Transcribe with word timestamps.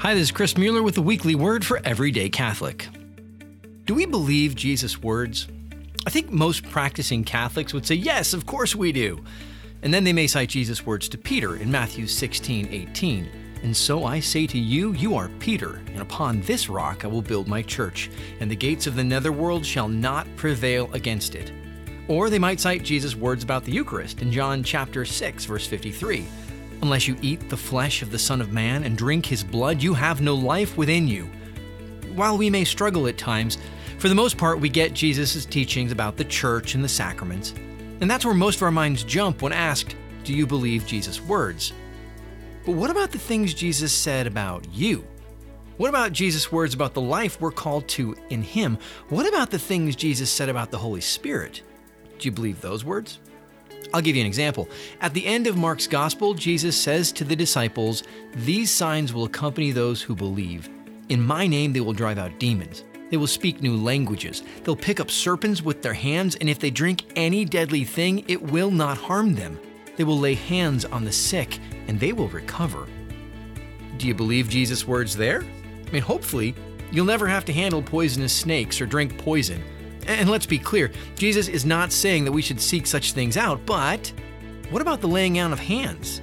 Hi, 0.00 0.14
this 0.14 0.22
is 0.22 0.30
Chris 0.30 0.56
Mueller 0.56 0.84
with 0.84 0.94
the 0.94 1.02
weekly 1.02 1.34
word 1.34 1.66
for 1.66 1.80
Everyday 1.84 2.28
Catholic. 2.28 2.86
Do 3.84 3.94
we 3.94 4.06
believe 4.06 4.54
Jesus' 4.54 5.02
words? 5.02 5.48
I 6.06 6.10
think 6.10 6.30
most 6.30 6.62
practicing 6.70 7.24
Catholics 7.24 7.74
would 7.74 7.84
say, 7.84 7.96
yes, 7.96 8.32
of 8.32 8.46
course 8.46 8.76
we 8.76 8.92
do. 8.92 9.24
And 9.82 9.92
then 9.92 10.04
they 10.04 10.12
may 10.12 10.28
cite 10.28 10.50
Jesus' 10.50 10.86
words 10.86 11.08
to 11.08 11.18
Peter 11.18 11.56
in 11.56 11.68
Matthew 11.68 12.06
16 12.06 12.68
18. 12.70 13.28
And 13.64 13.76
so 13.76 14.04
I 14.04 14.20
say 14.20 14.46
to 14.46 14.58
you, 14.58 14.92
you 14.92 15.16
are 15.16 15.32
Peter, 15.40 15.82
and 15.88 16.00
upon 16.00 16.42
this 16.42 16.68
rock 16.68 17.04
I 17.04 17.08
will 17.08 17.20
build 17.20 17.48
my 17.48 17.60
church, 17.60 18.08
and 18.38 18.48
the 18.48 18.54
gates 18.54 18.86
of 18.86 18.94
the 18.94 19.02
netherworld 19.02 19.66
shall 19.66 19.88
not 19.88 20.28
prevail 20.36 20.88
against 20.92 21.34
it. 21.34 21.50
Or 22.06 22.30
they 22.30 22.38
might 22.38 22.60
cite 22.60 22.84
Jesus' 22.84 23.16
words 23.16 23.42
about 23.42 23.64
the 23.64 23.72
Eucharist 23.72 24.22
in 24.22 24.30
John 24.30 24.62
chapter 24.62 25.04
6, 25.04 25.44
verse 25.44 25.66
53. 25.66 26.24
Unless 26.82 27.08
you 27.08 27.16
eat 27.22 27.48
the 27.48 27.56
flesh 27.56 28.02
of 28.02 28.10
the 28.10 28.18
Son 28.18 28.40
of 28.40 28.52
Man 28.52 28.84
and 28.84 28.96
drink 28.96 29.26
his 29.26 29.42
blood, 29.42 29.82
you 29.82 29.94
have 29.94 30.20
no 30.20 30.34
life 30.34 30.76
within 30.76 31.08
you. 31.08 31.28
While 32.14 32.38
we 32.38 32.50
may 32.50 32.64
struggle 32.64 33.06
at 33.08 33.18
times, 33.18 33.58
for 33.98 34.08
the 34.08 34.14
most 34.14 34.38
part, 34.38 34.60
we 34.60 34.68
get 34.68 34.94
Jesus' 34.94 35.44
teachings 35.44 35.90
about 35.90 36.16
the 36.16 36.24
church 36.24 36.74
and 36.74 36.84
the 36.84 36.88
sacraments. 36.88 37.52
And 38.00 38.08
that's 38.08 38.24
where 38.24 38.34
most 38.34 38.56
of 38.56 38.62
our 38.62 38.70
minds 38.70 39.02
jump 39.02 39.42
when 39.42 39.52
asked, 39.52 39.96
Do 40.22 40.32
you 40.32 40.46
believe 40.46 40.86
Jesus' 40.86 41.20
words? 41.20 41.72
But 42.64 42.72
what 42.72 42.90
about 42.90 43.10
the 43.10 43.18
things 43.18 43.54
Jesus 43.54 43.92
said 43.92 44.26
about 44.26 44.66
you? 44.72 45.04
What 45.78 45.88
about 45.88 46.12
Jesus' 46.12 46.52
words 46.52 46.74
about 46.74 46.94
the 46.94 47.00
life 47.00 47.40
we're 47.40 47.50
called 47.50 47.88
to 47.88 48.16
in 48.30 48.42
Him? 48.42 48.78
What 49.08 49.28
about 49.28 49.50
the 49.50 49.58
things 49.58 49.96
Jesus 49.96 50.30
said 50.30 50.48
about 50.48 50.70
the 50.70 50.78
Holy 50.78 51.00
Spirit? 51.00 51.62
Do 52.18 52.26
you 52.28 52.32
believe 52.32 52.60
those 52.60 52.84
words? 52.84 53.20
I'll 53.92 54.02
give 54.02 54.16
you 54.16 54.20
an 54.20 54.26
example. 54.26 54.68
At 55.00 55.14
the 55.14 55.26
end 55.26 55.46
of 55.46 55.56
Mark's 55.56 55.86
Gospel, 55.86 56.34
Jesus 56.34 56.76
says 56.76 57.10
to 57.12 57.24
the 57.24 57.36
disciples, 57.36 58.02
These 58.34 58.70
signs 58.70 59.14
will 59.14 59.24
accompany 59.24 59.70
those 59.70 60.02
who 60.02 60.14
believe. 60.14 60.68
In 61.08 61.22
my 61.22 61.46
name, 61.46 61.72
they 61.72 61.80
will 61.80 61.94
drive 61.94 62.18
out 62.18 62.38
demons. 62.38 62.84
They 63.10 63.16
will 63.16 63.26
speak 63.26 63.62
new 63.62 63.76
languages. 63.76 64.42
They'll 64.62 64.76
pick 64.76 65.00
up 65.00 65.10
serpents 65.10 65.62
with 65.62 65.82
their 65.82 65.94
hands, 65.94 66.36
and 66.36 66.50
if 66.50 66.58
they 66.58 66.70
drink 66.70 67.04
any 67.16 67.44
deadly 67.44 67.84
thing, 67.84 68.24
it 68.28 68.42
will 68.42 68.70
not 68.70 68.98
harm 68.98 69.34
them. 69.34 69.58
They 69.96 70.04
will 70.04 70.18
lay 70.18 70.34
hands 70.34 70.84
on 70.84 71.04
the 71.04 71.12
sick, 71.12 71.58
and 71.86 71.98
they 71.98 72.12
will 72.12 72.28
recover. 72.28 72.86
Do 73.96 74.06
you 74.06 74.14
believe 74.14 74.48
Jesus' 74.48 74.86
words 74.86 75.16
there? 75.16 75.42
I 75.86 75.90
mean, 75.90 76.02
hopefully, 76.02 76.54
you'll 76.92 77.06
never 77.06 77.26
have 77.26 77.46
to 77.46 77.52
handle 77.52 77.82
poisonous 77.82 78.32
snakes 78.32 78.80
or 78.80 78.86
drink 78.86 79.16
poison. 79.18 79.62
And 80.08 80.30
let's 80.30 80.46
be 80.46 80.58
clear, 80.58 80.90
Jesus 81.16 81.48
is 81.48 81.66
not 81.66 81.92
saying 81.92 82.24
that 82.24 82.32
we 82.32 82.40
should 82.40 82.60
seek 82.60 82.86
such 82.86 83.12
things 83.12 83.36
out, 83.36 83.64
but 83.66 84.10
what 84.70 84.80
about 84.80 85.02
the 85.02 85.06
laying 85.06 85.38
on 85.38 85.52
of 85.52 85.58
hands? 85.58 86.22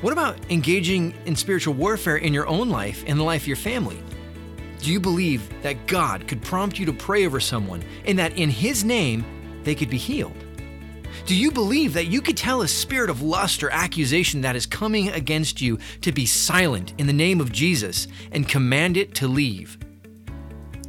What 0.00 0.12
about 0.12 0.38
engaging 0.48 1.12
in 1.26 1.34
spiritual 1.34 1.74
warfare 1.74 2.16
in 2.16 2.32
your 2.32 2.46
own 2.46 2.70
life 2.70 3.02
and 3.06 3.18
the 3.18 3.24
life 3.24 3.42
of 3.42 3.48
your 3.48 3.56
family? 3.56 4.00
Do 4.78 4.92
you 4.92 5.00
believe 5.00 5.50
that 5.62 5.86
God 5.88 6.26
could 6.28 6.40
prompt 6.40 6.78
you 6.78 6.86
to 6.86 6.92
pray 6.92 7.26
over 7.26 7.40
someone 7.40 7.82
and 8.06 8.18
that 8.18 8.38
in 8.38 8.48
His 8.48 8.84
name 8.84 9.24
they 9.64 9.74
could 9.74 9.90
be 9.90 9.98
healed? 9.98 10.36
Do 11.26 11.34
you 11.34 11.50
believe 11.50 11.92
that 11.94 12.06
you 12.06 12.20
could 12.20 12.36
tell 12.36 12.62
a 12.62 12.68
spirit 12.68 13.10
of 13.10 13.22
lust 13.22 13.62
or 13.62 13.70
accusation 13.70 14.40
that 14.42 14.56
is 14.56 14.66
coming 14.66 15.10
against 15.10 15.60
you 15.60 15.78
to 16.00 16.12
be 16.12 16.26
silent 16.26 16.94
in 16.96 17.08
the 17.08 17.12
name 17.12 17.40
of 17.40 17.52
Jesus 17.52 18.06
and 18.30 18.48
command 18.48 18.96
it 18.96 19.14
to 19.16 19.28
leave? 19.28 19.76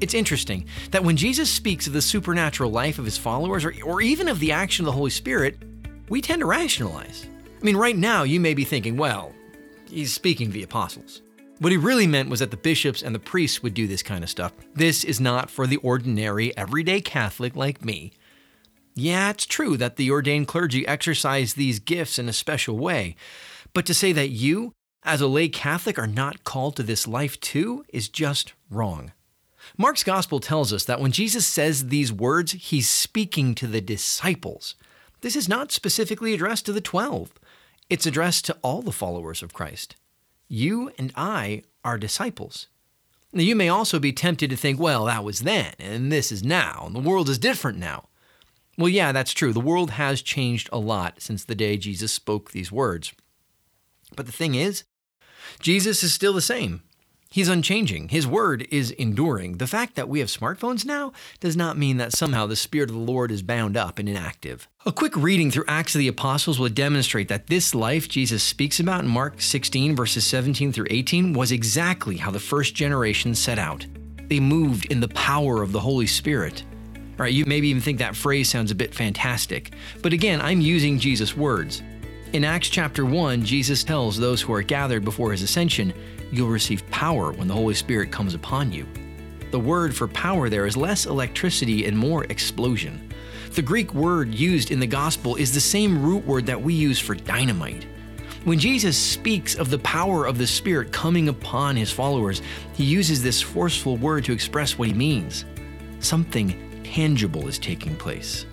It's 0.01 0.15
interesting 0.15 0.65
that 0.89 1.03
when 1.03 1.15
Jesus 1.15 1.49
speaks 1.49 1.85
of 1.85 1.93
the 1.93 2.01
supernatural 2.01 2.71
life 2.71 2.97
of 2.97 3.05
his 3.05 3.19
followers, 3.19 3.63
or, 3.63 3.73
or 3.85 4.01
even 4.01 4.27
of 4.27 4.39
the 4.39 4.51
action 4.51 4.83
of 4.83 4.87
the 4.87 4.97
Holy 4.97 5.11
Spirit, 5.11 5.61
we 6.09 6.21
tend 6.21 6.39
to 6.39 6.47
rationalize. 6.47 7.27
I 7.61 7.63
mean, 7.63 7.77
right 7.77 7.95
now 7.95 8.23
you 8.23 8.39
may 8.39 8.55
be 8.55 8.63
thinking, 8.63 8.97
well, 8.97 9.31
he's 9.87 10.11
speaking 10.11 10.47
to 10.47 10.53
the 10.53 10.63
apostles. 10.63 11.21
What 11.59 11.71
he 11.71 11.77
really 11.77 12.07
meant 12.07 12.31
was 12.31 12.39
that 12.39 12.49
the 12.49 12.57
bishops 12.57 13.03
and 13.03 13.13
the 13.13 13.19
priests 13.19 13.61
would 13.61 13.75
do 13.75 13.85
this 13.85 14.01
kind 14.01 14.23
of 14.23 14.29
stuff. 14.31 14.53
This 14.73 15.03
is 15.03 15.21
not 15.21 15.51
for 15.51 15.67
the 15.67 15.77
ordinary, 15.77 16.57
everyday 16.57 16.99
Catholic 16.99 17.55
like 17.55 17.85
me. 17.85 18.11
Yeah, 18.95 19.29
it's 19.29 19.45
true 19.45 19.77
that 19.77 19.97
the 19.97 20.09
ordained 20.09 20.47
clergy 20.47 20.85
exercise 20.87 21.53
these 21.53 21.77
gifts 21.77 22.17
in 22.17 22.27
a 22.27 22.33
special 22.33 22.79
way, 22.79 23.15
but 23.73 23.85
to 23.85 23.93
say 23.93 24.11
that 24.13 24.29
you, 24.29 24.73
as 25.03 25.21
a 25.21 25.27
lay 25.27 25.47
Catholic, 25.47 25.99
are 25.99 26.07
not 26.07 26.43
called 26.43 26.75
to 26.77 26.83
this 26.83 27.07
life 27.07 27.39
too 27.39 27.85
is 27.93 28.09
just 28.09 28.53
wrong. 28.71 29.11
Mark's 29.77 30.03
gospel 30.03 30.39
tells 30.39 30.73
us 30.73 30.85
that 30.85 30.99
when 30.99 31.11
Jesus 31.11 31.45
says 31.45 31.87
these 31.87 32.11
words, 32.11 32.53
he's 32.53 32.89
speaking 32.89 33.55
to 33.55 33.67
the 33.67 33.81
disciples. 33.81 34.75
This 35.21 35.35
is 35.35 35.47
not 35.47 35.71
specifically 35.71 36.33
addressed 36.33 36.65
to 36.65 36.73
the 36.73 36.81
12, 36.81 37.31
it's 37.89 38.05
addressed 38.05 38.45
to 38.45 38.57
all 38.61 38.81
the 38.81 38.91
followers 38.91 39.43
of 39.43 39.53
Christ. 39.53 39.95
You 40.47 40.91
and 40.97 41.11
I 41.15 41.63
are 41.83 41.97
disciples. 41.97 42.67
Now, 43.33 43.43
you 43.43 43.55
may 43.55 43.69
also 43.69 43.99
be 43.99 44.11
tempted 44.11 44.49
to 44.49 44.55
think, 44.55 44.79
well, 44.79 45.05
that 45.05 45.23
was 45.23 45.41
then, 45.41 45.73
and 45.79 46.11
this 46.11 46.31
is 46.31 46.43
now, 46.43 46.83
and 46.85 46.95
the 46.95 46.99
world 46.99 47.29
is 47.29 47.37
different 47.37 47.77
now. 47.77 48.09
Well, 48.77 48.89
yeah, 48.89 49.11
that's 49.11 49.33
true. 49.33 49.53
The 49.53 49.59
world 49.59 49.91
has 49.91 50.21
changed 50.21 50.69
a 50.71 50.79
lot 50.79 51.21
since 51.21 51.45
the 51.45 51.55
day 51.55 51.77
Jesus 51.77 52.11
spoke 52.11 52.51
these 52.51 52.71
words. 52.71 53.13
But 54.15 54.25
the 54.25 54.31
thing 54.31 54.55
is, 54.55 54.83
Jesus 55.59 56.03
is 56.03 56.13
still 56.13 56.33
the 56.33 56.41
same. 56.41 56.81
He's 57.33 57.47
unchanging. 57.47 58.09
His 58.09 58.27
word 58.27 58.67
is 58.71 58.91
enduring. 58.91 59.55
The 59.55 59.65
fact 59.65 59.95
that 59.95 60.09
we 60.09 60.19
have 60.19 60.27
smartphones 60.27 60.85
now 60.85 61.13
does 61.39 61.55
not 61.55 61.77
mean 61.77 61.95
that 61.95 62.11
somehow 62.11 62.45
the 62.45 62.57
Spirit 62.57 62.89
of 62.89 62.95
the 62.95 63.01
Lord 63.01 63.31
is 63.31 63.41
bound 63.41 63.77
up 63.77 63.99
and 63.99 64.09
inactive. 64.09 64.67
A 64.85 64.91
quick 64.91 65.15
reading 65.15 65.49
through 65.49 65.63
Acts 65.65 65.95
of 65.95 65.99
the 65.99 66.09
Apostles 66.09 66.59
will 66.59 66.67
demonstrate 66.67 67.29
that 67.29 67.47
this 67.47 67.73
life 67.73 68.09
Jesus 68.09 68.43
speaks 68.43 68.81
about 68.81 69.05
in 69.05 69.07
Mark 69.07 69.39
16, 69.39 69.95
verses 69.95 70.27
17 70.27 70.73
through 70.73 70.87
18, 70.89 71.31
was 71.31 71.53
exactly 71.53 72.17
how 72.17 72.31
the 72.31 72.39
first 72.39 72.75
generation 72.75 73.33
set 73.33 73.57
out. 73.57 73.85
They 74.27 74.41
moved 74.41 74.91
in 74.91 74.99
the 74.99 75.07
power 75.07 75.61
of 75.61 75.71
the 75.71 75.79
Holy 75.79 76.07
Spirit. 76.07 76.65
All 76.95 77.23
right, 77.23 77.33
you 77.33 77.45
maybe 77.45 77.69
even 77.69 77.81
think 77.81 77.99
that 77.99 78.17
phrase 78.17 78.49
sounds 78.49 78.71
a 78.71 78.75
bit 78.75 78.93
fantastic. 78.93 79.71
But 80.01 80.11
again, 80.11 80.41
I'm 80.41 80.59
using 80.59 80.99
Jesus' 80.99 81.37
words. 81.37 81.81
In 82.33 82.45
Acts 82.45 82.69
chapter 82.69 83.05
1, 83.05 83.43
Jesus 83.43 83.83
tells 83.83 84.17
those 84.17 84.41
who 84.41 84.53
are 84.53 84.61
gathered 84.61 85.03
before 85.03 85.33
his 85.33 85.41
ascension, 85.41 85.93
You'll 86.31 86.47
receive 86.47 86.89
power 86.89 87.33
when 87.33 87.49
the 87.49 87.53
Holy 87.53 87.73
Spirit 87.73 88.09
comes 88.09 88.33
upon 88.33 88.71
you. 88.71 88.87
The 89.51 89.59
word 89.59 89.93
for 89.93 90.07
power 90.07 90.47
there 90.47 90.65
is 90.65 90.77
less 90.77 91.05
electricity 91.05 91.85
and 91.85 91.97
more 91.97 92.23
explosion. 92.23 93.11
The 93.51 93.61
Greek 93.61 93.93
word 93.93 94.33
used 94.33 94.71
in 94.71 94.79
the 94.79 94.87
gospel 94.87 95.35
is 95.35 95.53
the 95.53 95.59
same 95.59 96.01
root 96.01 96.25
word 96.25 96.45
that 96.45 96.61
we 96.61 96.73
use 96.73 96.99
for 96.99 97.15
dynamite. 97.15 97.85
When 98.45 98.59
Jesus 98.59 98.97
speaks 98.97 99.55
of 99.55 99.69
the 99.69 99.79
power 99.79 100.25
of 100.25 100.37
the 100.37 100.47
Spirit 100.47 100.93
coming 100.93 101.27
upon 101.27 101.75
his 101.75 101.91
followers, 101.91 102.41
he 102.73 102.85
uses 102.85 103.21
this 103.21 103.41
forceful 103.41 103.97
word 103.97 104.23
to 104.23 104.31
express 104.31 104.79
what 104.79 104.87
he 104.87 104.93
means. 104.93 105.43
Something 105.99 106.81
tangible 106.85 107.49
is 107.49 107.59
taking 107.59 107.97
place. 107.97 108.45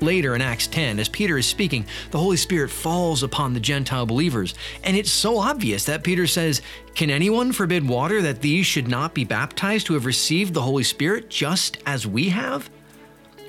Later 0.00 0.34
in 0.34 0.42
Acts 0.42 0.66
10, 0.66 0.98
as 0.98 1.08
Peter 1.08 1.38
is 1.38 1.46
speaking, 1.46 1.86
the 2.10 2.18
Holy 2.18 2.36
Spirit 2.36 2.70
falls 2.70 3.22
upon 3.22 3.54
the 3.54 3.60
Gentile 3.60 4.04
believers. 4.04 4.54
And 4.84 4.96
it's 4.96 5.10
so 5.10 5.38
obvious 5.38 5.84
that 5.86 6.04
Peter 6.04 6.26
says, 6.26 6.60
Can 6.94 7.10
anyone 7.10 7.52
forbid 7.52 7.88
water 7.88 8.20
that 8.22 8.42
these 8.42 8.66
should 8.66 8.88
not 8.88 9.14
be 9.14 9.24
baptized 9.24 9.88
who 9.88 9.94
have 9.94 10.04
received 10.04 10.52
the 10.52 10.62
Holy 10.62 10.84
Spirit 10.84 11.30
just 11.30 11.78
as 11.86 12.06
we 12.06 12.28
have? 12.28 12.68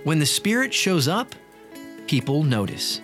When 0.03 0.19
the 0.19 0.25
Spirit 0.25 0.74
shows 0.74 1.07
up, 1.07 1.36
people 2.07 2.44
notice. 2.44 3.02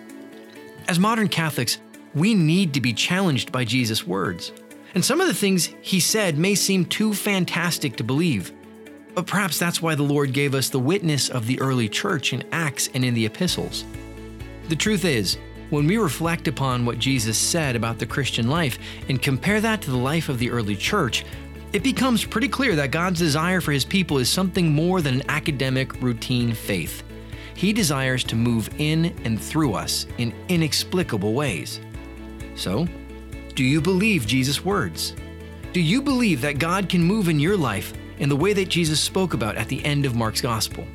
As 0.87 0.99
modern 0.99 1.27
Catholics, 1.27 1.79
we 2.15 2.33
need 2.33 2.73
to 2.73 2.81
be 2.81 2.93
challenged 2.93 3.51
by 3.51 3.65
Jesus' 3.65 4.07
words. 4.07 4.53
And 4.95 5.03
some 5.03 5.19
of 5.19 5.27
the 5.27 5.33
things 5.33 5.73
he 5.81 5.99
said 5.99 6.37
may 6.37 6.55
seem 6.55 6.85
too 6.85 7.13
fantastic 7.13 7.95
to 7.97 8.03
believe. 8.03 8.53
But 9.13 9.28
perhaps 9.28 9.59
that's 9.59 9.81
why 9.81 9.96
the 9.96 10.03
Lord 10.03 10.34
gave 10.34 10.56
us 10.56 10.69
the 10.69 10.79
witness 10.79 11.29
of 11.29 11.46
the 11.46 11.59
early 11.59 11.88
church 11.88 12.34
in 12.34 12.44
Acts 12.51 12.90
and 12.94 13.06
in 13.06 13.13
the 13.13 13.25
epistles. 13.25 13.85
The 14.69 14.75
truth 14.75 15.06
is, 15.06 15.38
when 15.69 15.88
we 15.88 15.97
reflect 15.97 16.47
upon 16.47 16.85
what 16.85 17.00
Jesus 17.00 17.38
said 17.38 17.75
about 17.75 18.00
the 18.00 18.06
Christian 18.06 18.48
life 18.48 18.77
and 19.10 19.21
compare 19.21 19.62
that 19.62 19.81
to 19.81 19.92
the 19.92 19.98
life 19.98 20.30
of 20.30 20.39
the 20.39 20.50
early 20.50 20.75
church, 20.75 21.25
it 21.74 21.83
becomes 21.83 22.25
pretty 22.25 22.48
clear 22.48 22.75
that 22.75 22.92
God's 22.92 23.19
desire 23.19 23.60
for 23.60 23.71
his 23.71 23.86
people 23.86 24.19
is 24.19 24.30
something 24.30 24.71
more 24.71 25.01
than 25.01 25.16
an 25.16 25.30
academic 25.30 26.00
routine 26.01 26.54
faith. 26.54 27.04
He 27.56 27.74
desires 27.74 28.24
to 28.25 28.36
move 28.36 28.69
in 28.77 29.16
and 29.25 29.42
through 29.42 29.74
us 29.74 30.06
in 30.18 30.33
inexplicable 30.50 31.33
ways. 31.33 31.80
So, 32.56 32.88
do 33.56 33.63
you 33.63 33.81
believe 33.81 34.27
Jesus' 34.27 34.63
words? 34.63 35.16
Do 35.71 35.81
you 35.81 36.01
believe 36.01 36.42
that 36.42 36.59
God 36.59 36.89
can 36.89 37.04
move 37.04 37.30
in 37.30 37.39
your 37.39 37.57
life 37.57 37.94
in 38.19 38.30
the 38.30 38.36
way 38.36 38.54
that 38.54 38.69
Jesus 38.69 39.00
spoke 39.00 39.33
about 39.33 39.56
at 39.56 39.68
the 39.68 39.83
end 39.86 40.06
of 40.06 40.15
Mark's 40.15 40.42
Gospel. 40.42 40.86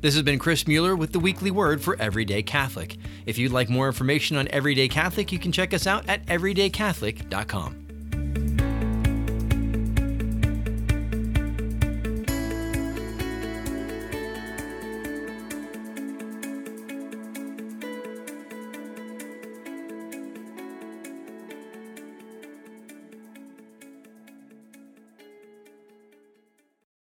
This 0.00 0.14
has 0.14 0.22
been 0.24 0.40
Chris 0.40 0.66
Mueller 0.66 0.96
with 0.96 1.12
the 1.12 1.20
weekly 1.20 1.52
word 1.52 1.80
for 1.80 1.96
Everyday 2.00 2.42
Catholic. 2.42 2.96
If 3.24 3.38
you'd 3.38 3.52
like 3.52 3.70
more 3.70 3.86
information 3.86 4.36
on 4.36 4.48
Everyday 4.48 4.88
Catholic, 4.88 5.30
you 5.30 5.38
can 5.38 5.52
check 5.52 5.72
us 5.72 5.86
out 5.86 6.08
at 6.08 6.26
everydaycatholic.com. 6.26 7.81